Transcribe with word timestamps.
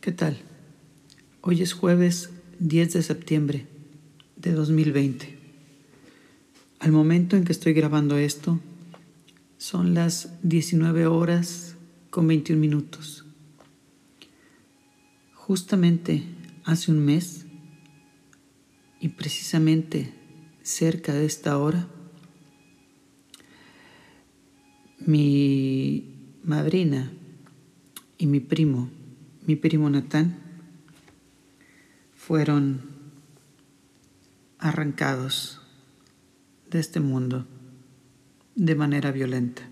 ¿Qué 0.00 0.12
tal? 0.12 0.38
Hoy 1.40 1.60
es 1.60 1.72
jueves 1.72 2.30
10 2.60 2.92
de 2.92 3.02
septiembre 3.02 3.66
de 4.36 4.52
2020. 4.52 5.36
Al 6.78 6.92
momento 6.92 7.36
en 7.36 7.44
que 7.44 7.50
estoy 7.50 7.72
grabando 7.72 8.16
esto, 8.16 8.60
son 9.56 9.94
las 9.94 10.32
19 10.44 11.08
horas 11.08 11.74
con 12.10 12.28
21 12.28 12.60
minutos. 12.60 13.24
Justamente 15.34 16.22
hace 16.62 16.92
un 16.92 17.04
mes 17.04 17.46
y 19.00 19.08
precisamente 19.08 20.14
cerca 20.62 21.12
de 21.12 21.26
esta 21.26 21.58
hora, 21.58 21.88
mi 25.00 26.38
madrina 26.44 27.10
y 28.16 28.26
mi 28.26 28.38
primo 28.38 28.90
mi 29.48 29.56
primo 29.56 29.88
Natán 29.88 30.36
fueron 32.14 32.82
arrancados 34.58 35.62
de 36.70 36.80
este 36.80 37.00
mundo 37.00 37.46
de 38.56 38.74
manera 38.74 39.10
violenta. 39.10 39.62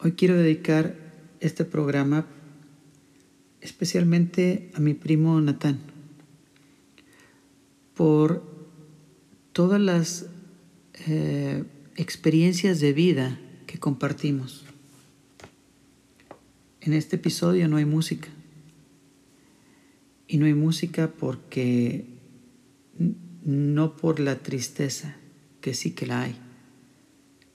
Hoy 0.00 0.12
quiero 0.12 0.36
dedicar 0.36 0.96
este 1.38 1.64
programa 1.64 2.26
especialmente 3.60 4.72
a 4.74 4.80
mi 4.80 4.94
primo 4.94 5.40
Natán 5.40 5.78
por 7.94 8.42
todas 9.52 9.80
las 9.80 10.26
eh, 11.06 11.62
experiencias 11.94 12.80
de 12.80 12.92
vida 12.92 13.38
que 13.68 13.78
compartimos. 13.78 14.65
En 16.86 16.92
este 16.92 17.16
episodio 17.16 17.66
no 17.66 17.78
hay 17.78 17.84
música. 17.84 18.28
Y 20.28 20.38
no 20.38 20.46
hay 20.46 20.54
música 20.54 21.10
porque 21.10 22.04
no 23.44 23.96
por 23.96 24.20
la 24.20 24.36
tristeza, 24.38 25.16
que 25.60 25.74
sí 25.74 25.90
que 25.90 26.06
la 26.06 26.22
hay, 26.22 26.36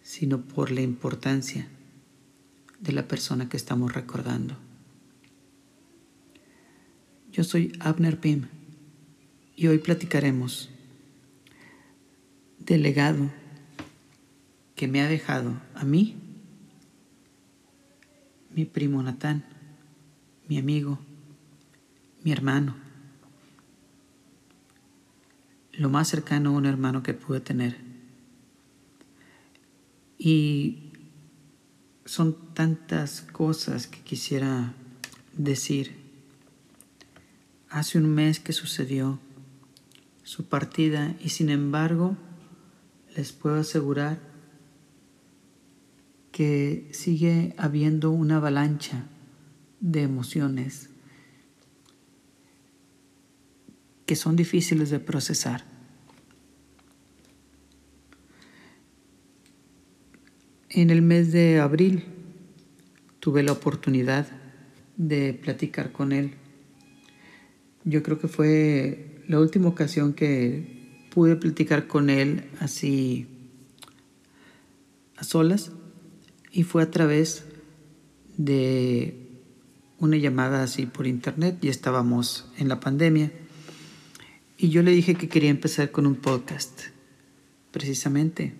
sino 0.01 0.41
por 0.41 0.69
la 0.71 0.81
importancia 0.81 1.69
de 2.81 2.91
la 2.91 3.07
persona 3.07 3.47
que 3.47 3.55
estamos 3.55 3.93
recordando. 3.93 4.57
Yo 7.31 7.45
soy 7.45 7.71
Abner 7.79 8.19
Pim 8.19 8.47
y 9.55 9.67
hoy 9.67 9.77
platicaremos 9.77 10.69
del 12.59 12.83
legado 12.83 13.31
que 14.75 14.89
me 14.89 14.99
ha 14.99 15.07
dejado 15.07 15.61
a 15.73 15.85
mí 15.85 16.17
mi 18.55 18.65
primo 18.65 19.01
Natán, 19.01 19.43
mi 20.47 20.57
amigo, 20.57 20.99
mi 22.23 22.31
hermano, 22.31 22.75
lo 25.73 25.89
más 25.89 26.09
cercano 26.09 26.49
a 26.49 26.53
un 26.53 26.65
hermano 26.65 27.03
que 27.03 27.13
pude 27.13 27.39
tener. 27.39 27.77
Y 30.17 30.91
son 32.05 32.53
tantas 32.53 33.21
cosas 33.21 33.87
que 33.87 34.01
quisiera 34.01 34.73
decir. 35.33 35.95
Hace 37.69 37.97
un 37.97 38.13
mes 38.13 38.39
que 38.39 38.53
sucedió 38.53 39.19
su 40.23 40.45
partida 40.45 41.15
y 41.21 41.29
sin 41.29 41.49
embargo 41.49 42.17
les 43.15 43.31
puedo 43.31 43.55
asegurar 43.55 44.30
sigue 46.91 47.53
habiendo 47.57 48.11
una 48.11 48.37
avalancha 48.37 49.07
de 49.79 50.03
emociones 50.03 50.89
que 54.05 54.15
son 54.15 54.35
difíciles 54.35 54.89
de 54.89 54.99
procesar. 54.99 55.65
En 60.69 60.89
el 60.89 61.01
mes 61.01 61.31
de 61.31 61.59
abril 61.59 62.05
tuve 63.19 63.43
la 63.43 63.51
oportunidad 63.51 64.27
de 64.97 65.33
platicar 65.33 65.91
con 65.91 66.11
él. 66.11 66.35
Yo 67.83 68.03
creo 68.03 68.19
que 68.19 68.27
fue 68.27 69.23
la 69.27 69.39
última 69.39 69.67
ocasión 69.67 70.13
que 70.13 71.07
pude 71.09 71.35
platicar 71.35 71.87
con 71.87 72.09
él 72.09 72.49
así 72.59 73.27
a 75.17 75.23
solas 75.23 75.71
y 76.51 76.63
fue 76.63 76.83
a 76.83 76.91
través 76.91 77.45
de 78.37 79.29
una 79.99 80.17
llamada 80.17 80.63
así 80.63 80.85
por 80.85 81.07
internet, 81.07 81.59
y 81.61 81.69
estábamos 81.69 82.51
en 82.57 82.67
la 82.67 82.79
pandemia, 82.79 83.31
y 84.57 84.69
yo 84.69 84.83
le 84.83 84.91
dije 84.91 85.15
que 85.15 85.29
quería 85.29 85.49
empezar 85.49 85.91
con 85.91 86.05
un 86.05 86.15
podcast, 86.15 86.81
precisamente 87.71 88.53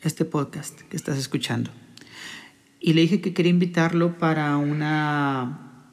este 0.00 0.24
podcast 0.24 0.80
que 0.82 0.96
estás 0.96 1.18
escuchando. 1.18 1.70
Y 2.80 2.94
le 2.94 3.02
dije 3.02 3.20
que 3.20 3.32
quería 3.32 3.50
invitarlo 3.50 4.18
para 4.18 4.56
una, 4.56 5.86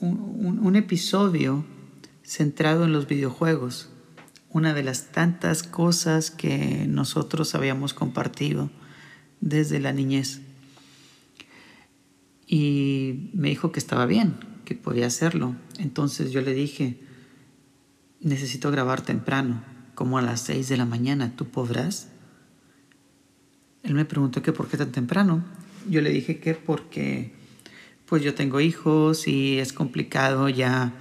un, 0.00 0.60
un 0.62 0.76
episodio 0.76 1.64
centrado 2.22 2.84
en 2.84 2.92
los 2.92 3.06
videojuegos, 3.06 3.90
una 4.48 4.72
de 4.72 4.82
las 4.82 5.12
tantas 5.12 5.62
cosas 5.62 6.30
que 6.30 6.86
nosotros 6.88 7.54
habíamos 7.54 7.92
compartido 7.92 8.70
desde 9.40 9.80
la 9.80 9.92
niñez. 9.92 10.40
Y 12.54 13.30
me 13.32 13.48
dijo 13.48 13.72
que 13.72 13.78
estaba 13.78 14.04
bien, 14.04 14.34
que 14.66 14.74
podía 14.74 15.06
hacerlo. 15.06 15.56
Entonces 15.78 16.32
yo 16.32 16.42
le 16.42 16.52
dije, 16.52 17.00
necesito 18.20 18.70
grabar 18.70 19.00
temprano, 19.00 19.64
como 19.94 20.18
a 20.18 20.20
las 20.20 20.42
6 20.42 20.68
de 20.68 20.76
la 20.76 20.84
mañana, 20.84 21.32
¿tú 21.34 21.46
podrás? 21.46 22.08
Él 23.82 23.94
me 23.94 24.04
preguntó 24.04 24.42
que 24.42 24.52
por 24.52 24.68
qué 24.68 24.76
tan 24.76 24.92
temprano. 24.92 25.42
Yo 25.88 26.02
le 26.02 26.10
dije 26.10 26.40
que 26.40 26.52
porque 26.52 27.32
pues 28.04 28.22
yo 28.22 28.34
tengo 28.34 28.60
hijos 28.60 29.26
y 29.28 29.58
es 29.58 29.72
complicado 29.72 30.50
ya 30.50 30.92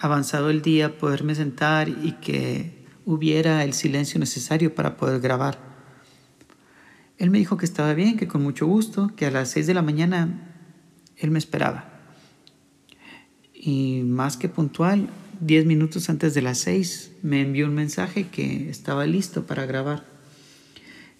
avanzado 0.00 0.50
el 0.50 0.62
día 0.62 0.98
poderme 0.98 1.36
sentar 1.36 1.90
y 1.90 2.16
que 2.20 2.84
hubiera 3.04 3.62
el 3.62 3.72
silencio 3.72 4.18
necesario 4.18 4.74
para 4.74 4.96
poder 4.96 5.20
grabar. 5.20 5.60
Él 7.18 7.30
me 7.30 7.38
dijo 7.38 7.56
que 7.56 7.66
estaba 7.66 7.94
bien, 7.94 8.16
que 8.16 8.26
con 8.26 8.42
mucho 8.42 8.66
gusto, 8.66 9.12
que 9.14 9.26
a 9.26 9.30
las 9.30 9.48
6 9.50 9.68
de 9.68 9.74
la 9.74 9.82
mañana 9.82 10.48
él 11.16 11.30
me 11.30 11.38
esperaba. 11.38 11.88
Y 13.54 14.02
más 14.04 14.36
que 14.36 14.48
puntual, 14.48 15.08
diez 15.40 15.64
minutos 15.66 16.10
antes 16.10 16.34
de 16.34 16.42
las 16.42 16.58
seis, 16.58 17.12
me 17.22 17.40
envió 17.40 17.66
un 17.66 17.74
mensaje 17.74 18.28
que 18.28 18.68
estaba 18.68 19.06
listo 19.06 19.46
para 19.46 19.66
grabar. 19.66 20.04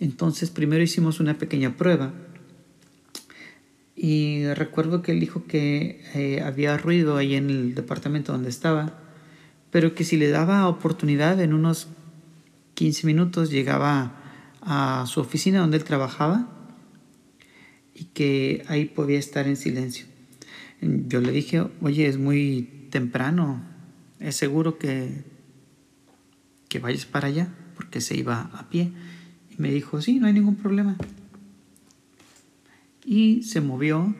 Entonces 0.00 0.50
primero 0.50 0.82
hicimos 0.82 1.20
una 1.20 1.38
pequeña 1.38 1.76
prueba. 1.76 2.12
Y 3.94 4.46
recuerdo 4.54 5.02
que 5.02 5.12
él 5.12 5.20
dijo 5.20 5.46
que 5.46 6.02
eh, 6.14 6.42
había 6.42 6.76
ruido 6.76 7.16
ahí 7.16 7.36
en 7.36 7.50
el 7.50 7.74
departamento 7.74 8.32
donde 8.32 8.48
estaba, 8.48 8.98
pero 9.70 9.94
que 9.94 10.02
si 10.02 10.16
le 10.16 10.28
daba 10.28 10.66
oportunidad 10.66 11.40
en 11.40 11.52
unos 11.52 11.88
15 12.74 13.06
minutos 13.06 13.50
llegaba 13.50 14.16
a 14.60 15.04
su 15.06 15.20
oficina 15.20 15.60
donde 15.60 15.76
él 15.76 15.84
trabajaba 15.84 16.48
y 17.94 18.04
que 18.04 18.64
ahí 18.68 18.86
podía 18.86 19.18
estar 19.18 19.46
en 19.46 19.56
silencio. 19.56 20.06
Yo 20.80 21.20
le 21.20 21.30
dije, 21.30 21.64
oye, 21.80 22.06
es 22.06 22.18
muy 22.18 22.88
temprano, 22.90 23.62
es 24.18 24.36
seguro 24.36 24.78
que, 24.78 25.24
que 26.68 26.78
vayas 26.78 27.06
para 27.06 27.28
allá, 27.28 27.54
porque 27.76 28.00
se 28.00 28.16
iba 28.16 28.50
a 28.52 28.68
pie. 28.68 28.92
Y 29.50 29.60
me 29.60 29.70
dijo, 29.70 30.00
sí, 30.02 30.18
no 30.18 30.26
hay 30.26 30.32
ningún 30.32 30.56
problema. 30.56 30.96
Y 33.04 33.42
se 33.42 33.60
movió, 33.60 34.14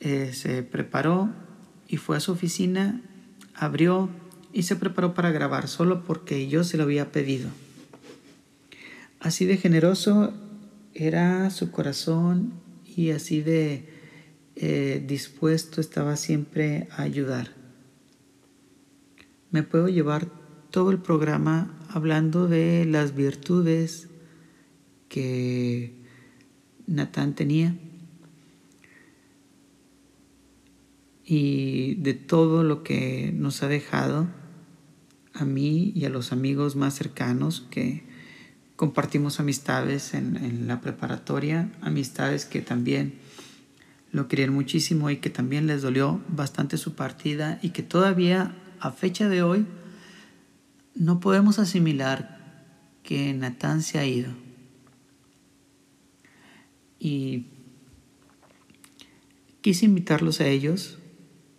eh, 0.00 0.32
se 0.32 0.62
preparó 0.62 1.32
y 1.88 1.96
fue 1.96 2.16
a 2.16 2.20
su 2.20 2.32
oficina, 2.32 3.02
abrió 3.54 4.08
y 4.52 4.62
se 4.62 4.76
preparó 4.76 5.14
para 5.14 5.30
grabar, 5.30 5.68
solo 5.68 6.04
porque 6.04 6.48
yo 6.48 6.64
se 6.64 6.76
lo 6.76 6.84
había 6.84 7.12
pedido. 7.12 7.50
Así 9.20 9.44
de 9.44 9.56
generoso 9.56 10.32
era 10.98 11.48
su 11.50 11.70
corazón 11.70 12.54
y 12.84 13.10
así 13.10 13.40
de 13.40 13.88
eh, 14.56 15.04
dispuesto 15.06 15.80
estaba 15.80 16.16
siempre 16.16 16.88
a 16.90 17.02
ayudar. 17.02 17.54
Me 19.52 19.62
puedo 19.62 19.88
llevar 19.88 20.28
todo 20.70 20.90
el 20.90 20.98
programa 20.98 21.78
hablando 21.88 22.48
de 22.48 22.84
las 22.84 23.14
virtudes 23.14 24.08
que 25.08 25.94
Natán 26.86 27.34
tenía 27.34 27.78
y 31.24 31.94
de 31.96 32.14
todo 32.14 32.64
lo 32.64 32.82
que 32.82 33.32
nos 33.34 33.62
ha 33.62 33.68
dejado 33.68 34.26
a 35.34 35.44
mí 35.44 35.92
y 35.94 36.04
a 36.04 36.08
los 36.08 36.32
amigos 36.32 36.74
más 36.74 36.94
cercanos 36.94 37.66
que 37.70 38.07
compartimos 38.78 39.40
amistades 39.40 40.14
en, 40.14 40.68
la 40.68 40.80
preparatoria, 40.80 41.68
amistades 41.80 42.44
que 42.44 42.62
también 42.62 43.18
lo 44.12 44.28
querían 44.28 44.54
muchísimo 44.54 45.10
y 45.10 45.16
que 45.16 45.30
también 45.30 45.66
les 45.66 45.82
dolió 45.82 46.22
bastante 46.28 46.76
su 46.76 46.94
partida 46.94 47.58
y 47.60 47.70
que 47.70 47.82
todavía 47.82 48.54
a 48.78 48.92
fecha 48.92 49.28
de 49.28 49.42
hoy 49.42 49.66
no 50.94 51.18
podemos 51.18 51.58
asimilar 51.58 52.38
que 53.02 53.34
Natán 53.34 53.82
se 53.82 53.98
ha 53.98 54.06
ido. 54.06 54.30
Y 57.00 57.46
quise 59.60 59.86
invitarlos 59.86 60.40
a 60.40 60.46
ellos, 60.46 60.98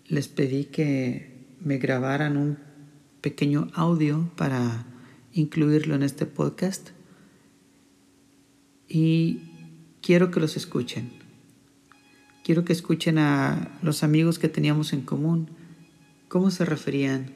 les 0.08 0.30
pedí 0.30 0.64
que 0.64 1.50
me 1.60 1.80
grabaran 1.80 2.38
un 2.38 2.60
pequeño 3.20 3.68
audio 3.74 4.32
para 4.38 4.86
incluirlo 5.34 5.96
en 5.96 6.04
este 6.04 6.26
podcast 6.26 6.92
y 8.90 9.98
quiero 10.02 10.32
que 10.32 10.40
los 10.40 10.58
escuchen. 10.58 11.14
Quiero 12.44 12.66
que 12.66 12.74
escuchen 12.74 13.20
a 13.20 13.78
los 13.84 14.02
amigos 14.02 14.40
que 14.40 14.50
teníamos 14.50 14.92
en 14.92 15.02
común, 15.02 15.56
cómo 16.28 16.50
se 16.50 16.66
referían 16.66 17.36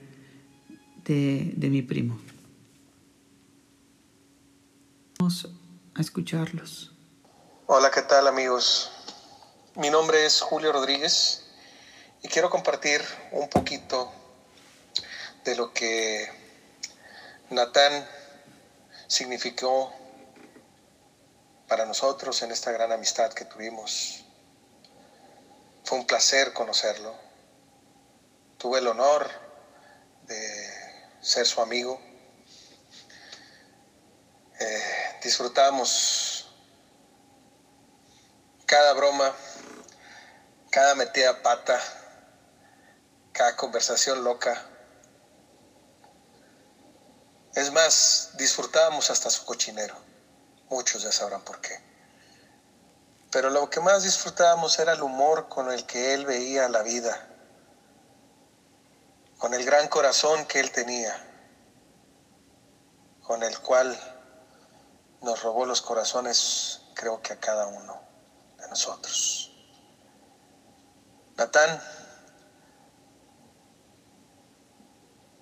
de, 1.05 1.53
de 1.55 1.69
mi 1.69 1.83
primo. 1.83 2.19
Vamos 5.19 5.47
a 5.93 6.01
escucharlos. 6.01 6.91
Hola, 7.67 7.91
¿qué 7.91 8.01
tal 8.01 8.27
amigos? 8.27 8.91
Mi 9.75 9.89
nombre 9.89 10.25
es 10.25 10.41
Julio 10.41 10.71
Rodríguez 10.71 11.45
y 12.23 12.27
quiero 12.27 12.49
compartir 12.49 13.01
un 13.31 13.47
poquito 13.49 14.11
de 15.45 15.55
lo 15.55 15.71
que 15.73 16.27
Natán 17.51 18.05
significó 19.07 19.93
para 21.73 21.87
nosotros 21.87 22.39
en 22.43 22.51
esta 22.51 22.71
gran 22.71 22.91
amistad 22.91 23.33
que 23.33 23.45
tuvimos. 23.45 24.23
Fue 25.83 25.97
un 25.97 26.05
placer 26.05 26.53
conocerlo. 26.53 27.15
Tuve 28.59 28.77
el 28.77 28.85
honor 28.85 29.27
de 30.27 31.09
ser 31.19 31.47
su 31.47 31.61
amigo. 31.61 31.99
Eh, 34.59 35.19
disfrutamos 35.23 36.53
cada 38.67 38.93
broma, 38.93 39.33
cada 40.69 40.93
metida 40.93 41.41
pata, 41.41 41.81
cada 43.31 43.55
conversación 43.55 44.23
loca. 44.23 44.63
Es 47.55 47.71
más, 47.71 48.29
disfrutábamos 48.37 49.09
hasta 49.09 49.31
su 49.31 49.43
cochinero. 49.43 50.12
Muchos 50.73 51.03
ya 51.03 51.11
sabrán 51.11 51.41
por 51.41 51.61
qué. 51.61 51.79
Pero 53.31 53.51
lo 53.51 53.69
que 53.69 53.79
más 53.79 54.01
disfrutábamos 54.01 54.79
era 54.79 54.93
el 54.93 55.03
humor 55.03 55.47
con 55.47 55.71
el 55.71 55.85
que 55.85 56.15
él 56.15 56.25
veía 56.25 56.67
la 56.67 56.81
vida, 56.81 57.27
con 59.37 59.53
el 59.53 59.63
gran 59.65 59.87
corazón 59.87 60.47
que 60.47 60.59
él 60.59 60.71
tenía, 60.71 61.15
con 63.21 63.43
el 63.43 63.59
cual 63.59 63.95
nos 65.21 65.43
robó 65.43 65.67
los 65.67 65.83
corazones, 65.83 66.81
creo 66.95 67.21
que 67.21 67.33
a 67.33 67.39
cada 67.39 67.67
uno 67.67 68.01
de 68.57 68.67
nosotros. 68.67 69.51
Natán, 71.35 71.83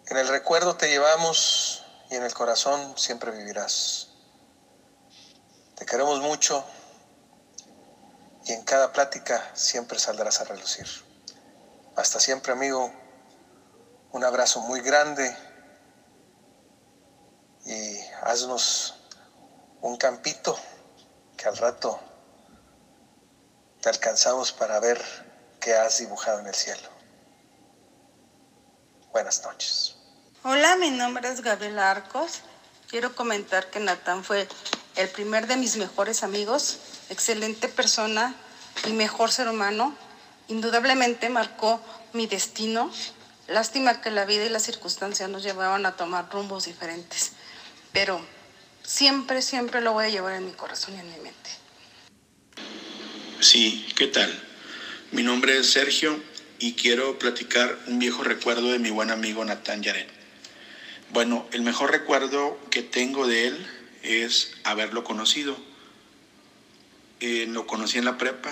en 0.08 0.18
el 0.18 0.28
recuerdo 0.28 0.76
te 0.76 0.90
llevamos 0.90 1.86
y 2.10 2.16
en 2.16 2.24
el 2.24 2.34
corazón 2.34 2.98
siempre 2.98 3.32
vivirás. 3.32 4.11
Te 5.82 5.88
queremos 5.88 6.22
mucho 6.22 6.64
y 8.46 8.52
en 8.54 8.62
cada 8.62 8.94
plática 8.94 9.50
siempre 9.56 9.98
saldrás 9.98 10.40
a 10.40 10.44
relucir. 10.44 10.86
Hasta 11.96 12.20
siempre, 12.20 12.52
amigo. 12.52 12.94
Un 14.12 14.24
abrazo 14.24 14.60
muy 14.60 14.82
grande 14.82 15.36
y 17.66 17.98
haznos 18.22 18.94
un 19.82 19.98
campito 19.98 20.56
que 21.36 21.48
al 21.48 21.58
rato 21.58 22.00
te 23.82 23.90
alcanzamos 23.90 24.52
para 24.52 24.80
ver 24.80 25.04
qué 25.60 25.74
has 25.74 25.98
dibujado 25.98 26.42
en 26.42 26.46
el 26.46 26.54
cielo. 26.54 26.90
Buenas 29.12 29.42
noches. 29.42 29.96
Hola, 30.44 30.76
mi 30.76 30.92
nombre 30.92 31.28
es 31.28 31.42
Gabriela 31.42 31.90
Arcos. 31.90 32.42
Quiero 32.88 33.16
comentar 33.16 33.72
que 33.72 33.80
Natán 33.80 34.24
fue 34.24 34.48
el 34.96 35.10
primer 35.10 35.48
de 35.48 35.58
mis 35.58 35.78
mejores 35.78 36.24
amigos 36.24 36.80
excelente 37.10 37.68
persona 37.68 38.36
y 38.88 38.94
mejor 38.94 39.32
ser 39.32 39.48
humano, 39.48 39.96
indudablemente 40.48 41.30
marcó 41.30 41.82
mi 42.14 42.28
destino. 42.28 42.92
Lástima 43.48 44.02
que 44.02 44.12
la 44.12 44.26
vida 44.26 44.46
y 44.46 44.50
las 44.50 44.64
circunstancias 44.64 45.30
nos 45.30 45.44
llevaban 45.44 45.86
a 45.86 45.96
tomar 45.96 46.30
rumbos 46.32 46.66
diferentes, 46.66 47.34
pero 47.92 48.22
siempre, 48.84 49.42
siempre 49.42 49.82
lo 49.82 49.94
voy 49.94 50.06
a 50.06 50.10
llevar 50.10 50.34
en 50.34 50.46
mi 50.46 50.52
corazón 50.54 50.96
y 50.96 51.00
en 51.00 51.12
mi 51.12 51.20
mente. 51.20 51.50
Sí, 53.42 53.88
¿qué 53.96 54.08
tal? 54.08 54.32
Mi 55.12 55.24
nombre 55.24 55.58
es 55.58 55.72
Sergio 55.72 56.22
y 56.60 56.74
quiero 56.74 57.18
platicar 57.20 57.78
un 57.88 58.00
viejo 58.00 58.24
recuerdo 58.24 58.72
de 58.72 58.80
mi 58.80 58.92
buen 58.92 59.12
amigo 59.12 59.44
Natán 59.44 59.84
Yaret. 59.84 60.08
Bueno, 61.10 61.46
el 61.52 61.62
mejor 61.64 61.92
recuerdo 61.92 62.58
que 62.70 62.84
tengo 62.84 63.28
de 63.28 63.48
él 63.48 63.68
es 64.04 64.54
haberlo 64.64 65.04
conocido 65.04 65.58
eh, 67.24 67.46
lo 67.48 67.68
conocí 67.68 68.00
en 68.00 68.06
la 68.06 68.18
prepa, 68.18 68.50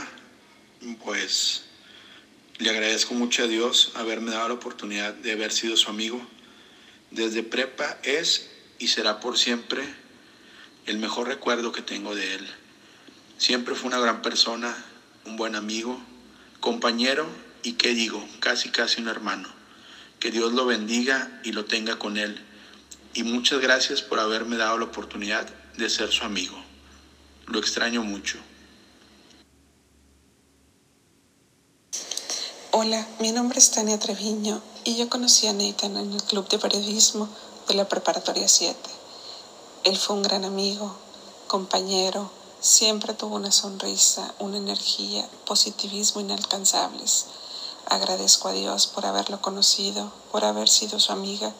pues 1.04 1.64
le 2.60 2.70
agradezco 2.70 3.16
mucho 3.16 3.44
a 3.44 3.48
Dios 3.48 3.94
haberme 3.96 4.30
dado 4.30 4.48
la 4.48 4.54
oportunidad 4.54 5.12
de 5.16 5.32
haber 5.32 5.52
sido 5.52 5.76
su 5.76 5.90
amigo. 5.90 6.22
Desde 7.10 7.42
prepa 7.42 7.98
es 8.04 8.52
y 8.78 8.90
será 8.90 9.20
por 9.20 9.40
siempre 9.40 9.84
el 10.86 11.00
mejor 11.00 11.30
recuerdo 11.30 11.72
que 11.72 11.82
tengo 11.82 12.14
de 12.14 12.36
él. 12.36 12.48
Siempre 13.40 13.74
fue 13.74 13.88
una 13.88 13.98
gran 13.98 14.22
persona, 14.22 14.78
un 15.26 15.36
buen 15.36 15.56
amigo, 15.56 16.00
compañero 16.60 17.28
y 17.64 17.74
qué 17.74 17.96
digo, 17.96 18.24
casi 18.40 18.70
casi 18.70 19.02
un 19.02 19.08
hermano. 19.08 19.50
Que 20.20 20.30
Dios 20.30 20.54
lo 20.54 20.68
bendiga 20.68 21.42
y 21.44 21.54
lo 21.54 21.66
tenga 21.66 21.98
con 21.98 22.18
él. 22.18 22.40
Y 23.14 23.24
muchas 23.24 23.60
gracias 23.60 24.02
por 24.02 24.20
haberme 24.20 24.58
dado 24.58 24.78
la 24.78 24.86
oportunidad 24.86 25.48
de 25.78 25.90
ser 25.90 26.12
su 26.12 26.24
amigo. 26.24 26.56
Lo 27.48 27.60
extraño 27.60 28.04
mucho. 28.04 28.38
Hola, 32.72 33.08
mi 33.20 33.32
nombre 33.32 33.58
es 33.58 33.72
Tania 33.72 33.98
Treviño 33.98 34.62
y 34.84 34.96
yo 34.96 35.10
conocí 35.10 35.48
a 35.48 35.54
Nathan 35.54 35.98
en 35.98 36.14
el 36.14 36.24
club 36.24 36.48
de 36.50 36.60
periodismo 36.60 37.28
de 37.68 37.74
la 37.74 37.88
Preparatoria 37.90 38.48
7. 38.48 38.78
Él 39.86 39.98
fue 39.98 40.16
un 40.16 40.22
gran 40.22 40.46
amigo, 40.46 40.96
compañero, 41.48 42.32
siempre 42.62 43.16
tuvo 43.16 43.38
una 43.38 43.52
sonrisa, 43.52 44.34
una 44.38 44.58
energía, 44.58 45.28
positivismo 45.46 46.22
inalcanzables. 46.22 47.26
Agradezco 47.88 48.50
a 48.50 48.54
Dios 48.54 48.86
por 48.86 49.06
haberlo 49.06 49.42
conocido, 49.42 50.12
por 50.32 50.46
haber 50.46 50.70
sido 50.70 51.00
su 51.00 51.12
amiga 51.12 51.52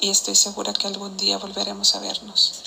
y 0.00 0.10
estoy 0.10 0.34
segura 0.34 0.72
que 0.72 0.86
algún 0.86 1.16
día 1.16 1.38
volveremos 1.38 1.94
a 1.94 2.00
vernos. 2.00 2.64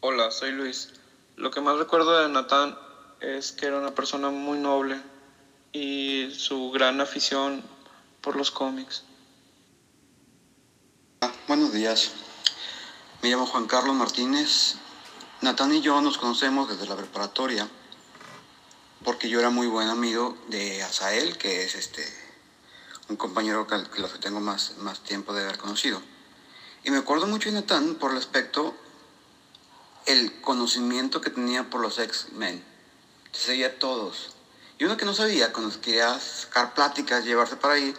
Hola, 0.00 0.30
soy 0.30 0.52
Luis. 0.52 0.90
Lo 1.36 1.50
que 1.50 1.60
más 1.60 1.78
recuerdo 1.78 2.18
de 2.18 2.28
Nathan 2.28 2.78
es 3.20 3.52
que 3.52 3.66
era 3.66 3.78
una 3.78 3.94
persona 3.94 4.30
muy 4.30 4.58
noble, 4.58 5.00
y 5.74 6.30
su 6.30 6.70
gran 6.70 7.00
afición 7.00 7.62
por 8.20 8.36
los 8.36 8.50
cómics. 8.50 9.02
Ah, 11.20 11.32
buenos 11.48 11.72
días, 11.72 12.12
me 13.20 13.28
llamo 13.28 13.46
Juan 13.46 13.66
Carlos 13.66 13.96
Martínez. 13.96 14.76
Natán 15.40 15.74
y 15.74 15.82
yo 15.82 16.00
nos 16.00 16.16
conocemos 16.16 16.68
desde 16.68 16.86
la 16.86 16.96
preparatoria 16.96 17.68
porque 19.04 19.28
yo 19.28 19.40
era 19.40 19.50
muy 19.50 19.66
buen 19.66 19.88
amigo 19.88 20.38
de 20.48 20.82
Asael, 20.82 21.36
que 21.36 21.64
es 21.64 21.74
este 21.74 22.02
un 23.08 23.16
compañero 23.16 23.66
que, 23.66 23.82
que 23.90 24.02
que 24.02 24.18
tengo 24.18 24.40
más, 24.40 24.78
más 24.78 25.00
tiempo 25.00 25.32
de 25.32 25.42
haber 25.42 25.58
conocido. 25.58 26.00
Y 26.84 26.90
me 26.90 26.98
acuerdo 26.98 27.26
mucho 27.26 27.48
de 27.48 27.54
Natán 27.54 27.94
por 27.96 28.12
el 28.12 28.18
aspecto, 28.18 28.74
el 30.06 30.40
conocimiento 30.40 31.20
que 31.20 31.30
tenía 31.30 31.70
por 31.70 31.80
los 31.80 31.98
X-Men. 31.98 32.62
Seguía 33.32 33.78
todos. 33.78 34.34
Y 34.78 34.84
uno 34.84 34.96
que 34.96 35.04
no 35.04 35.14
sabía, 35.14 35.52
cuando 35.52 35.80
quería 35.80 36.18
sacar 36.18 36.74
pláticas, 36.74 37.24
llevarse 37.24 37.56
para 37.56 37.74
ahí, 37.74 37.94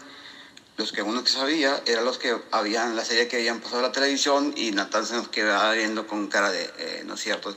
los 0.77 0.91
que 0.91 1.01
uno 1.01 1.24
que 1.24 1.29
sabía 1.29 1.81
eran 1.85 2.03
los 2.03 2.17
que 2.17 2.38
habían 2.51 2.95
la 2.95 3.05
serie 3.05 3.27
que 3.27 3.38
habían 3.38 3.62
pasado 3.62 3.79
a 3.79 3.83
la 3.83 3.91
televisión 3.93 4.53
y 4.57 4.71
Natán 4.71 5.05
se 5.05 5.13
nos 5.13 5.29
quedaba 5.29 5.71
viendo 5.71 6.05
con 6.05 6.27
cara 6.27 6.51
de, 6.51 6.63
eh, 6.77 7.03
no 7.05 7.13
es 7.13 7.21
cierto, 7.21 7.55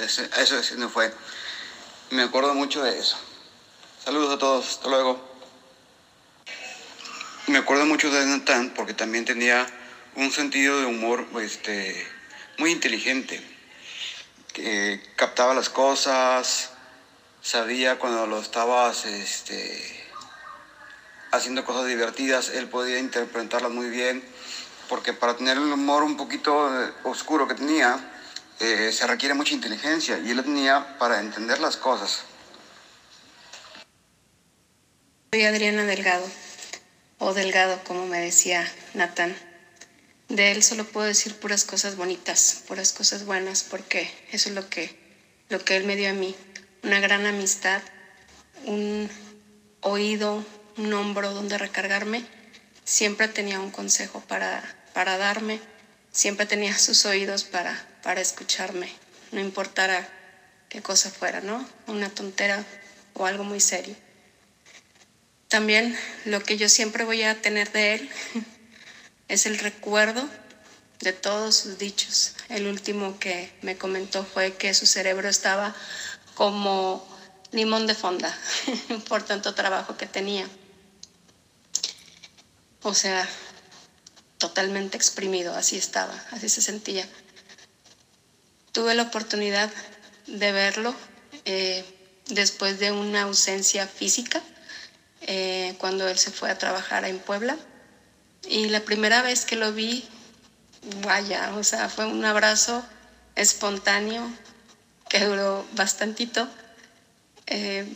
eso, 0.00 0.22
eso 0.36 0.76
no 0.78 0.88
fue. 0.88 1.12
Me 2.10 2.22
acuerdo 2.22 2.54
mucho 2.54 2.82
de 2.82 2.98
eso. 2.98 3.16
Saludos 4.02 4.34
a 4.34 4.38
todos, 4.38 4.68
hasta 4.68 4.88
luego. 4.88 5.35
Me 7.56 7.62
acuerdo 7.62 7.86
mucho 7.86 8.10
de 8.10 8.26
Natán 8.26 8.74
porque 8.76 8.92
también 8.92 9.24
tenía 9.24 9.66
un 10.14 10.30
sentido 10.30 10.78
de 10.78 10.84
humor 10.84 11.26
este, 11.40 12.06
muy 12.58 12.70
inteligente, 12.70 13.40
captaba 15.16 15.54
las 15.54 15.70
cosas, 15.70 16.72
sabía 17.40 17.98
cuando 17.98 18.26
lo 18.26 18.42
estabas 18.42 19.06
este, 19.06 20.06
haciendo 21.32 21.64
cosas 21.64 21.86
divertidas, 21.86 22.50
él 22.50 22.68
podía 22.68 22.98
interpretarlas 22.98 23.72
muy 23.72 23.88
bien, 23.88 24.22
porque 24.90 25.14
para 25.14 25.34
tener 25.34 25.56
el 25.56 25.72
humor 25.72 26.02
un 26.02 26.18
poquito 26.18 26.68
eh, 26.68 26.92
oscuro 27.04 27.48
que 27.48 27.54
tenía, 27.54 27.98
eh, 28.60 28.92
se 28.92 29.06
requiere 29.06 29.32
mucha 29.32 29.54
inteligencia 29.54 30.18
y 30.18 30.30
él 30.30 30.44
tenía 30.44 30.98
para 30.98 31.20
entender 31.20 31.58
las 31.60 31.78
cosas. 31.78 32.20
Soy 35.32 35.42
Adriana 35.44 35.84
Delgado, 35.84 36.26
o 37.18 37.34
Delgado 37.34 37.82
como 37.84 38.06
me 38.06 38.20
decía 38.20 38.70
Natán. 38.94 39.36
De 40.28 40.50
él 40.50 40.62
solo 40.62 40.84
puedo 40.84 41.06
decir 41.06 41.36
puras 41.36 41.64
cosas 41.64 41.96
bonitas, 41.96 42.62
puras 42.66 42.92
cosas 42.92 43.24
buenas, 43.24 43.62
porque 43.62 44.10
eso 44.32 44.48
es 44.48 44.54
lo 44.54 44.68
que, 44.68 44.96
lo 45.48 45.64
que 45.64 45.76
él 45.76 45.84
me 45.84 45.96
dio 45.96 46.10
a 46.10 46.14
mí. 46.14 46.34
Una 46.82 47.00
gran 47.00 47.26
amistad, 47.26 47.80
un 48.64 49.08
oído, 49.80 50.44
un 50.76 50.92
hombro 50.92 51.32
donde 51.32 51.58
recargarme. 51.58 52.24
Siempre 52.84 53.28
tenía 53.28 53.60
un 53.60 53.70
consejo 53.70 54.20
para, 54.20 54.62
para 54.92 55.16
darme, 55.16 55.60
siempre 56.12 56.46
tenía 56.46 56.76
sus 56.76 57.04
oídos 57.04 57.44
para, 57.44 57.86
para 58.02 58.20
escucharme, 58.20 58.88
no 59.32 59.40
importara 59.40 60.08
qué 60.68 60.82
cosa 60.82 61.10
fuera, 61.10 61.40
¿no? 61.40 61.68
Una 61.86 62.10
tontera 62.10 62.64
o 63.14 63.26
algo 63.26 63.44
muy 63.44 63.60
serio. 63.60 63.96
También 65.56 65.98
lo 66.26 66.42
que 66.42 66.58
yo 66.58 66.68
siempre 66.68 67.06
voy 67.06 67.22
a 67.22 67.40
tener 67.40 67.72
de 67.72 67.94
él 67.94 68.10
es 69.28 69.46
el 69.46 69.58
recuerdo 69.58 70.28
de 71.00 71.14
todos 71.14 71.56
sus 71.56 71.78
dichos. 71.78 72.34
El 72.50 72.66
último 72.66 73.18
que 73.18 73.50
me 73.62 73.78
comentó 73.78 74.22
fue 74.22 74.52
que 74.52 74.74
su 74.74 74.84
cerebro 74.84 75.30
estaba 75.30 75.74
como 76.34 77.08
limón 77.52 77.86
de 77.86 77.94
fonda 77.94 78.38
por 79.08 79.22
tanto 79.22 79.54
trabajo 79.54 79.96
que 79.96 80.04
tenía. 80.04 80.46
O 82.82 82.92
sea, 82.92 83.26
totalmente 84.36 84.98
exprimido, 84.98 85.54
así 85.54 85.78
estaba, 85.78 86.22
así 86.32 86.50
se 86.50 86.60
sentía. 86.60 87.08
Tuve 88.72 88.94
la 88.94 89.04
oportunidad 89.04 89.70
de 90.26 90.52
verlo 90.52 90.94
eh, 91.46 91.82
después 92.26 92.78
de 92.78 92.92
una 92.92 93.22
ausencia 93.22 93.86
física 93.86 94.42
eh, 95.22 95.74
cuando 95.78 96.06
él 96.08 96.18
se 96.18 96.30
fue 96.30 96.50
a 96.50 96.58
trabajar 96.58 97.04
en 97.04 97.18
Puebla. 97.18 97.56
Y 98.48 98.68
la 98.68 98.80
primera 98.80 99.22
vez 99.22 99.44
que 99.44 99.56
lo 99.56 99.72
vi, 99.72 100.08
vaya, 101.02 101.54
o 101.56 101.64
sea, 101.64 101.88
fue 101.88 102.06
un 102.06 102.24
abrazo 102.24 102.84
espontáneo 103.34 104.30
que 105.08 105.24
duró 105.24 105.66
bastantito, 105.72 106.48
eh, 107.46 107.86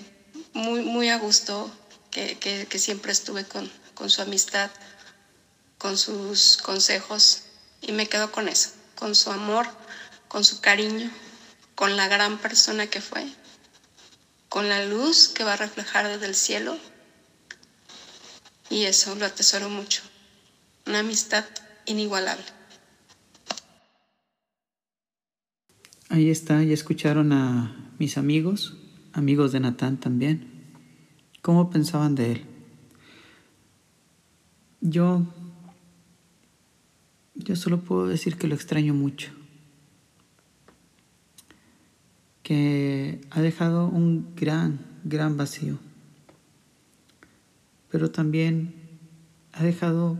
muy, 0.52 0.82
muy 0.82 1.08
a 1.08 1.18
gusto, 1.18 1.70
que, 2.10 2.36
que, 2.38 2.78
siempre 2.78 3.12
estuve 3.12 3.44
con, 3.44 3.70
con 3.94 4.10
su 4.10 4.22
amistad, 4.22 4.70
con 5.78 5.96
sus 5.96 6.56
consejos, 6.56 7.42
y 7.80 7.92
me 7.92 8.08
quedo 8.08 8.32
con 8.32 8.48
eso, 8.48 8.70
con 8.96 9.14
su 9.14 9.30
amor, 9.30 9.66
con 10.28 10.44
su 10.44 10.60
cariño, 10.60 11.10
con 11.74 11.96
la 11.96 12.08
gran 12.08 12.38
persona 12.38 12.88
que 12.88 13.00
fue, 13.00 13.26
con 14.48 14.68
la 14.68 14.84
luz 14.84 15.28
que 15.28 15.44
va 15.44 15.54
a 15.54 15.56
reflejar 15.56 16.08
desde 16.08 16.26
el 16.26 16.34
cielo 16.34 16.76
y 18.70 18.84
eso 18.84 19.14
lo 19.16 19.26
atesoro 19.26 19.68
mucho. 19.68 20.02
Una 20.86 21.00
amistad 21.00 21.44
inigualable. 21.86 22.44
Ahí 26.08 26.30
está, 26.30 26.62
ya 26.62 26.72
escucharon 26.72 27.32
a 27.32 27.92
mis 27.98 28.16
amigos, 28.16 28.76
amigos 29.12 29.52
de 29.52 29.60
Natán 29.60 29.98
también. 29.98 30.72
¿Cómo 31.42 31.70
pensaban 31.70 32.14
de 32.14 32.32
él? 32.32 32.46
Yo, 34.80 35.26
yo 37.34 37.56
solo 37.56 37.80
puedo 37.80 38.06
decir 38.06 38.36
que 38.36 38.48
lo 38.48 38.54
extraño 38.54 38.94
mucho. 38.94 39.32
Que 42.42 43.20
ha 43.30 43.40
dejado 43.40 43.86
un 43.86 44.34
gran, 44.34 44.80
gran 45.04 45.36
vacío 45.36 45.78
pero 47.90 48.10
también 48.10 48.74
ha 49.52 49.64
dejado 49.64 50.18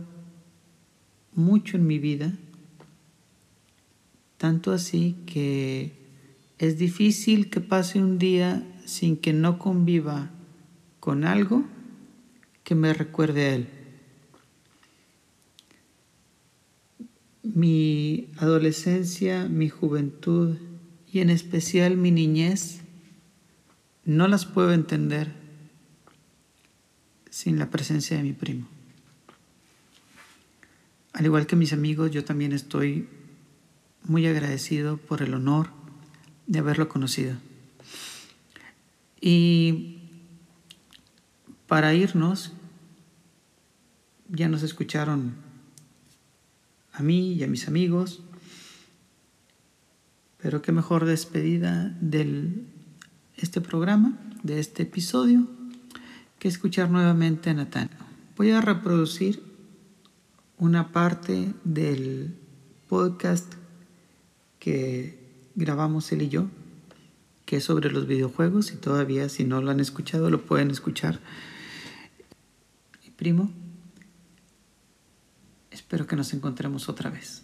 mucho 1.33 1.77
en 1.77 1.87
mi 1.87 1.99
vida, 1.99 2.33
tanto 4.37 4.73
así 4.73 5.15
que 5.25 5.93
es 6.57 6.77
difícil 6.77 7.49
que 7.49 7.61
pase 7.61 7.99
un 7.99 8.17
día 8.19 8.63
sin 8.85 9.17
que 9.17 9.33
no 9.33 9.57
conviva 9.57 10.29
con 10.99 11.23
algo 11.23 11.63
que 12.63 12.75
me 12.75 12.93
recuerde 12.93 13.45
a 13.45 13.55
él. 13.55 13.67
Mi 17.43 18.29
adolescencia, 18.37 19.47
mi 19.47 19.69
juventud 19.69 20.57
y 21.11 21.19
en 21.19 21.29
especial 21.29 21.97
mi 21.97 22.11
niñez 22.11 22.81
no 24.05 24.27
las 24.27 24.45
puedo 24.45 24.73
entender 24.73 25.40
sin 27.31 27.57
la 27.57 27.69
presencia 27.69 28.17
de 28.17 28.23
mi 28.23 28.33
primo. 28.33 28.67
Al 31.13 31.25
igual 31.25 31.47
que 31.47 31.55
mis 31.55 31.73
amigos, 31.73 32.11
yo 32.11 32.23
también 32.23 32.51
estoy 32.51 33.07
muy 34.03 34.27
agradecido 34.27 34.97
por 34.97 35.21
el 35.23 35.33
honor 35.33 35.69
de 36.45 36.59
haberlo 36.59 36.89
conocido. 36.89 37.35
Y 39.21 39.99
para 41.67 41.93
irnos, 41.93 42.51
ya 44.27 44.49
nos 44.49 44.61
escucharon 44.61 45.35
a 46.91 47.01
mí 47.01 47.33
y 47.33 47.43
a 47.43 47.47
mis 47.47 47.67
amigos, 47.67 48.23
pero 50.37 50.61
qué 50.61 50.73
mejor 50.73 51.05
despedida 51.05 51.95
de 52.01 52.65
este 53.37 53.61
programa, 53.61 54.19
de 54.43 54.59
este 54.59 54.83
episodio 54.83 55.47
que 56.41 56.47
escuchar 56.47 56.89
nuevamente 56.89 57.51
a 57.51 57.53
Natán. 57.53 57.91
Voy 58.35 58.49
a 58.49 58.61
reproducir 58.61 59.43
una 60.57 60.91
parte 60.91 61.53
del 61.63 62.35
podcast 62.89 63.53
que 64.57 65.19
grabamos 65.53 66.11
él 66.11 66.23
y 66.23 66.29
yo, 66.29 66.47
que 67.45 67.57
es 67.57 67.65
sobre 67.65 67.91
los 67.91 68.07
videojuegos 68.07 68.71
y 68.71 68.77
todavía 68.77 69.29
si 69.29 69.43
no 69.43 69.61
lo 69.61 69.69
han 69.69 69.79
escuchado 69.79 70.31
lo 70.31 70.41
pueden 70.41 70.71
escuchar. 70.71 71.19
primo, 73.15 73.51
espero 75.69 76.07
que 76.07 76.15
nos 76.15 76.33
encontremos 76.33 76.89
otra 76.89 77.11
vez. 77.11 77.43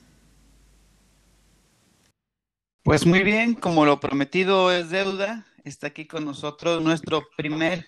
Pues 2.82 3.06
muy 3.06 3.22
bien, 3.22 3.54
como 3.54 3.86
lo 3.86 4.00
prometido 4.00 4.72
es 4.72 4.90
deuda, 4.90 5.46
está 5.66 5.86
aquí 5.86 6.08
con 6.08 6.26
nosotros 6.26 6.82
nuestro 6.82 7.28
primer 7.38 7.86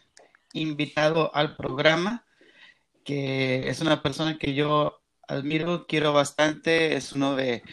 invitado 0.53 1.35
al 1.35 1.55
programa, 1.55 2.25
que 3.03 3.69
es 3.69 3.81
una 3.81 4.01
persona 4.01 4.37
que 4.37 4.53
yo 4.53 5.01
admiro, 5.27 5.85
quiero 5.87 6.13
bastante, 6.13 6.95
es 6.95 7.13
uno 7.13 7.35
de 7.35 7.63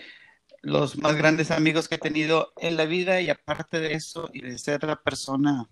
los 0.63 0.99
más 0.99 1.17
grandes 1.17 1.51
amigos 1.51 1.89
que 1.89 1.95
he 1.95 1.99
tenido 1.99 2.53
en 2.57 2.77
la 2.77 2.87
vida 2.87 3.21
y 3.21 3.31
aparte 3.31 3.81
de 3.81 3.95
eso 3.95 4.31
y 4.33 4.41
de 4.43 4.59
ser 4.59 4.83
la 4.85 4.97
persona 4.97 5.69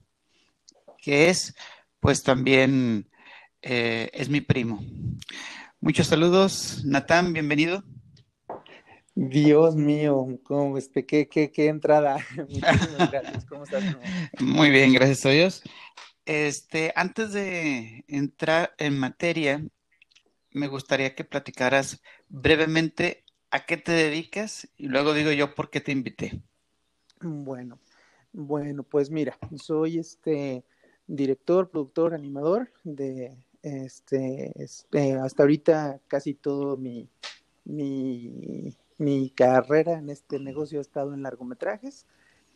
que 0.98 1.28
es, 1.28 1.54
pues 2.00 2.22
también 2.22 3.10
eh, 3.60 4.10
es 4.12 4.28
mi 4.28 4.40
primo. 4.40 4.82
Muchos 5.80 6.06
saludos, 6.06 6.82
Natán, 6.84 7.32
bienvenido. 7.32 7.84
Dios 9.14 9.76
mío, 9.76 10.26
¿cómo, 10.42 10.78
qué, 11.06 11.28
qué, 11.28 11.50
qué 11.52 11.66
entrada. 11.66 12.16
¿Cómo 13.48 13.64
estás? 13.64 13.84
Muy 14.40 14.70
bien, 14.70 14.92
gracias 14.92 15.26
a 15.26 15.30
Dios. 15.30 15.62
Este, 16.26 16.92
antes 16.96 17.32
de 17.32 18.04
entrar 18.08 18.74
en 18.78 18.98
materia, 18.98 19.62
me 20.52 20.68
gustaría 20.68 21.14
que 21.14 21.24
platicaras 21.24 22.00
brevemente 22.28 23.24
a 23.50 23.66
qué 23.66 23.76
te 23.76 23.92
dedicas 23.92 24.68
y 24.76 24.86
luego 24.88 25.12
digo 25.12 25.30
yo 25.32 25.54
por 25.54 25.70
qué 25.70 25.80
te 25.80 25.92
invité. 25.92 26.42
Bueno, 27.20 27.78
bueno, 28.32 28.82
pues 28.82 29.10
mira, 29.10 29.38
soy 29.56 29.98
este 29.98 30.64
director, 31.06 31.70
productor, 31.70 32.14
animador 32.14 32.72
de 32.82 33.36
este, 33.62 34.52
este 34.62 35.14
hasta 35.14 35.42
ahorita 35.42 36.00
casi 36.08 36.34
todo 36.34 36.76
mi, 36.76 37.08
mi, 37.64 38.74
mi 38.98 39.30
carrera 39.30 39.98
en 39.98 40.10
este 40.10 40.38
negocio 40.38 40.78
ha 40.78 40.82
estado 40.82 41.14
en 41.14 41.22
largometrajes, 41.22 42.06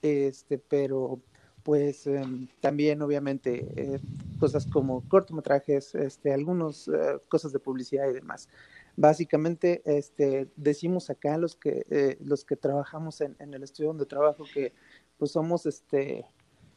este, 0.02 0.58
pero 0.58 1.20
pues 1.68 2.06
em, 2.06 2.48
también 2.62 3.02
obviamente 3.02 3.68
eh, 3.76 4.00
cosas 4.40 4.64
como 4.64 5.06
cortometrajes, 5.06 5.94
este, 5.96 6.32
algunas 6.32 6.88
eh, 6.88 7.18
cosas 7.28 7.52
de 7.52 7.58
publicidad 7.58 8.08
y 8.08 8.14
demás. 8.14 8.48
Básicamente, 8.96 9.82
este, 9.84 10.48
decimos 10.56 11.10
acá 11.10 11.36
los 11.36 11.56
que, 11.56 11.84
eh, 11.90 12.16
los 12.24 12.46
que 12.46 12.56
trabajamos 12.56 13.20
en, 13.20 13.36
el 13.38 13.62
estudio 13.62 13.88
donde 13.88 14.06
trabajo 14.06 14.44
que 14.54 14.72
pues 15.18 15.32
somos, 15.32 15.66
este, 15.66 16.24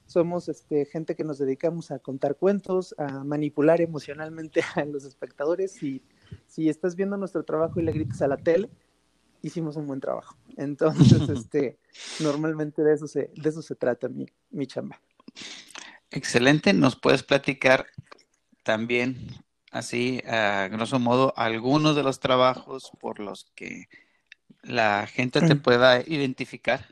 somos 0.08 0.50
este, 0.50 0.84
gente 0.84 1.16
que 1.16 1.24
nos 1.24 1.38
dedicamos 1.38 1.90
a 1.92 2.00
contar 2.00 2.36
cuentos, 2.36 2.94
a 2.98 3.24
manipular 3.24 3.80
emocionalmente 3.80 4.60
a 4.76 4.84
los 4.84 5.06
espectadores 5.06 5.82
y 5.84 6.04
si 6.48 6.68
estás 6.68 6.98
viendo 6.98 7.16
nuestro 7.16 7.46
trabajo 7.46 7.80
y 7.80 7.84
le 7.84 7.94
gritas 7.94 8.22
a 8.24 8.28
la 8.28 8.36
tele, 8.36 8.70
hicimos 9.42 9.76
un 9.76 9.88
buen 9.88 10.00
trabajo. 10.00 10.36
Entonces, 10.58 11.30
este, 11.30 11.78
normalmente 12.20 12.84
de 12.84 12.94
eso 12.94 13.08
se, 13.08 13.32
de 13.36 13.50
eso 13.50 13.62
se 13.62 13.76
trata 13.76 14.10
mi, 14.10 14.26
mi 14.50 14.68
chamba. 14.68 15.00
Excelente, 16.10 16.74
nos 16.74 16.96
puedes 16.96 17.24
platicar 17.24 17.88
también 18.64 19.30
así, 19.72 20.22
a 20.28 20.68
grosso 20.68 21.00
modo, 21.00 21.34
algunos 21.38 21.96
de 21.96 22.04
los 22.04 22.20
trabajos 22.20 22.92
por 23.00 23.20
los 23.20 23.46
que 23.56 23.88
la 24.62 25.08
gente 25.08 25.40
te 25.40 25.56
mm. 25.56 25.62
pueda 25.62 26.02
identificar. 26.02 26.86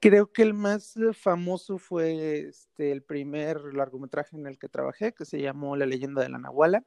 Creo 0.00 0.32
que 0.32 0.42
el 0.42 0.52
más 0.52 0.94
famoso 1.14 1.78
fue 1.78 2.48
este, 2.48 2.92
el 2.92 3.02
primer 3.02 3.60
largometraje 3.72 4.36
en 4.36 4.46
el 4.46 4.58
que 4.58 4.68
trabajé, 4.68 5.14
que 5.14 5.24
se 5.24 5.40
llamó 5.40 5.76
La 5.76 5.86
leyenda 5.86 6.20
de 6.22 6.28
la 6.28 6.38
Nahuala. 6.38 6.84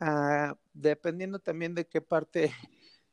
Ah, 0.00 0.56
dependiendo 0.74 1.38
también 1.38 1.74
de 1.74 1.86
qué 1.86 2.00
parte 2.00 2.52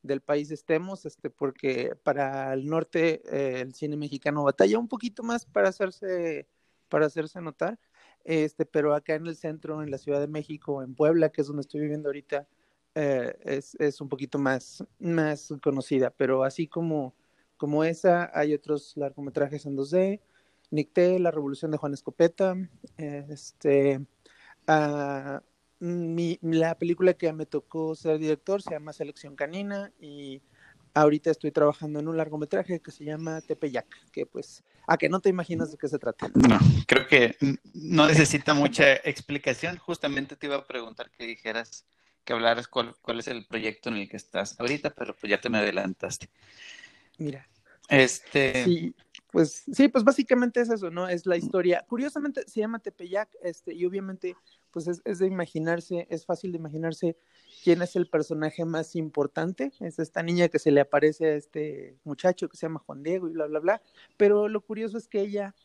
del 0.03 0.21
país 0.21 0.51
estemos, 0.51 1.05
este, 1.05 1.29
porque 1.29 1.95
para 2.03 2.53
el 2.53 2.67
norte 2.67 3.21
eh, 3.25 3.61
el 3.61 3.73
cine 3.73 3.97
mexicano 3.97 4.43
batalla 4.43 4.77
un 4.77 4.87
poquito 4.87 5.23
más 5.23 5.45
para 5.45 5.69
hacerse, 5.69 6.47
para 6.89 7.07
hacerse 7.07 7.41
notar, 7.41 7.79
este, 8.23 8.65
pero 8.65 8.93
acá 8.93 9.15
en 9.15 9.25
el 9.27 9.35
centro, 9.35 9.81
en 9.81 9.89
la 9.89 9.97
Ciudad 9.97 10.19
de 10.19 10.27
México, 10.27 10.83
en 10.83 10.93
Puebla, 10.93 11.29
que 11.29 11.41
es 11.41 11.47
donde 11.47 11.61
estoy 11.61 11.81
viviendo 11.81 12.09
ahorita, 12.09 12.47
eh, 12.95 13.35
es, 13.43 13.75
es, 13.75 14.01
un 14.01 14.09
poquito 14.09 14.37
más, 14.37 14.83
más 14.99 15.53
conocida, 15.63 16.11
pero 16.11 16.43
así 16.43 16.67
como, 16.67 17.15
como 17.57 17.83
esa, 17.83 18.29
hay 18.37 18.53
otros 18.53 18.95
largometrajes 18.97 19.65
en 19.65 19.75
2D, 19.77 20.21
Nicté, 20.69 21.19
La 21.19 21.31
Revolución 21.31 21.71
de 21.71 21.77
Juan 21.77 21.93
Escopeta, 21.93 22.55
este, 22.97 23.99
uh, 24.67 25.39
mi, 25.83 26.39
la 26.41 26.77
película 26.77 27.13
que 27.13 27.33
me 27.33 27.45
tocó 27.45 27.93
ser 27.93 28.17
director 28.17 28.61
se 28.61 28.71
llama 28.71 28.93
Selección 28.93 29.35
Canina 29.35 29.91
y 29.99 30.41
ahorita 30.93 31.29
estoy 31.29 31.51
trabajando 31.51 31.99
en 31.99 32.07
un 32.07 32.15
largometraje 32.15 32.79
que 32.79 32.91
se 32.91 33.03
llama 33.03 33.41
Tepeyac, 33.41 33.87
que 34.11 34.25
pues, 34.25 34.63
a 34.87 34.97
que 34.97 35.09
no 35.09 35.19
te 35.19 35.27
imaginas 35.27 35.71
de 35.71 35.77
qué 35.77 35.89
se 35.89 35.99
trata. 35.99 36.29
No, 36.35 36.57
creo 36.87 37.05
que 37.07 37.35
no 37.73 38.07
necesita 38.07 38.53
mucha 38.53 38.93
explicación. 38.93 39.77
Justamente 39.77 40.37
te 40.37 40.45
iba 40.45 40.55
a 40.55 40.65
preguntar 40.65 41.11
que 41.11 41.25
dijeras, 41.25 41.85
que 42.23 42.31
hablaras 42.31 42.69
cuál, 42.69 42.95
cuál 43.01 43.19
es 43.19 43.27
el 43.27 43.45
proyecto 43.45 43.89
en 43.89 43.97
el 43.97 44.09
que 44.09 44.15
estás 44.15 44.57
ahorita, 44.61 44.91
pero 44.91 45.13
pues 45.13 45.29
ya 45.29 45.41
te 45.41 45.49
me 45.49 45.57
adelantaste. 45.57 46.29
Mira. 47.17 47.45
Este. 47.89 48.63
Sí, 48.63 48.95
pues 49.29 49.65
sí, 49.69 49.89
pues 49.89 50.05
básicamente 50.05 50.61
es 50.61 50.69
eso, 50.69 50.89
¿no? 50.89 51.09
Es 51.09 51.25
la 51.25 51.35
historia. 51.35 51.83
Curiosamente 51.89 52.47
se 52.47 52.61
llama 52.61 52.79
Tepeyac, 52.79 53.29
este, 53.41 53.73
y 53.73 53.85
obviamente 53.85 54.37
pues 54.73 54.87
es, 54.87 55.19
de 55.19 55.27
imaginarse, 55.27 56.07
es 56.09 56.25
fácil 56.25 56.51
de 56.51 56.57
imaginarse 56.57 57.15
quién 57.63 57.83
es 57.83 57.95
el 57.95 58.07
personaje 58.07 58.65
más 58.65 58.95
importante. 58.95 59.71
Es 59.79 59.99
esta 59.99 60.23
niña 60.23 60.49
que 60.49 60.57
se 60.57 60.71
le 60.71 60.81
aparece 60.81 61.27
a 61.27 61.35
este 61.35 61.95
muchacho 62.03 62.49
que 62.49 62.57
se 62.57 62.65
llama 62.65 62.81
Juan 62.85 63.03
Diego 63.03 63.29
y 63.29 63.33
bla, 63.33 63.45
bla, 63.45 63.59
bla. 63.59 63.81
Pero 64.17 64.49
lo 64.49 64.61
curioso 64.61 64.97
es 64.97 65.07
que 65.07 65.21
ella, 65.21 65.55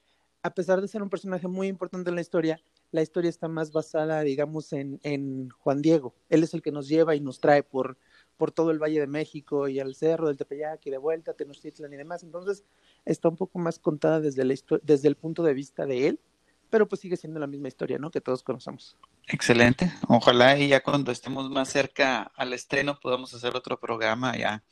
a 0.42 0.52
pesar 0.52 0.82
de 0.82 0.88
ser 0.88 1.02
un 1.02 1.08
personaje 1.08 1.48
muy 1.48 1.68
importante 1.68 2.10
en 2.10 2.16
la 2.16 2.20
historia, 2.20 2.60
la 2.90 3.00
historia 3.00 3.30
está 3.30 3.48
más 3.48 3.72
basada, 3.72 4.20
digamos, 4.20 4.74
en, 4.74 5.00
en 5.02 5.48
Juan 5.48 5.80
Diego. 5.80 6.14
Él 6.28 6.42
es 6.42 6.52
el 6.52 6.60
que 6.60 6.70
nos 6.70 6.86
lleva 6.86 7.16
y 7.16 7.20
nos 7.20 7.40
trae 7.40 7.62
por, 7.62 7.96
por 8.36 8.52
todo 8.52 8.70
el 8.70 8.78
Valle 8.78 9.00
de 9.00 9.06
México 9.06 9.68
y 9.68 9.80
al 9.80 9.94
cerro 9.94 10.28
del 10.28 10.36
Tepeyac 10.36 10.84
y 10.86 10.90
de 10.90 10.98
vuelta, 10.98 11.32
Tenochtitlan 11.32 11.94
y 11.94 11.96
demás. 11.96 12.22
Entonces, 12.24 12.62
está 13.06 13.30
un 13.30 13.36
poco 13.36 13.58
más 13.58 13.78
contada 13.78 14.20
desde, 14.20 14.44
la 14.44 14.54
desde 14.82 15.08
el 15.08 15.16
punto 15.16 15.42
de 15.42 15.54
vista 15.54 15.86
de 15.86 16.08
él 16.08 16.20
pero 16.70 16.88
pues 16.88 17.00
sigue 17.00 17.16
siendo 17.16 17.40
la 17.40 17.46
misma 17.46 17.68
historia, 17.68 17.98
¿no? 17.98 18.10
Que 18.10 18.20
todos 18.20 18.42
conocemos. 18.42 18.96
Excelente. 19.26 19.92
Ojalá 20.08 20.58
y 20.58 20.68
ya 20.68 20.82
cuando 20.82 21.12
estemos 21.12 21.50
más 21.50 21.68
cerca 21.68 22.30
al 22.36 22.52
estreno 22.52 22.98
podamos 23.00 23.32
hacer 23.34 23.56
otro 23.56 23.78
programa 23.78 24.36
ya 24.36 24.62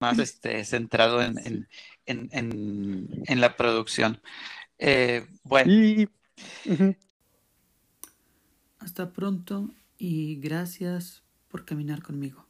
más 0.00 0.18
este, 0.18 0.64
centrado 0.64 1.20
en, 1.22 1.68
la 3.28 3.56
producción. 3.56 4.20
Eh, 4.78 5.26
bueno. 5.42 6.08
Hasta 8.78 9.12
pronto 9.12 9.68
y 9.98 10.36
gracias 10.36 11.22
por 11.48 11.66
caminar 11.66 12.02
conmigo. 12.02 12.49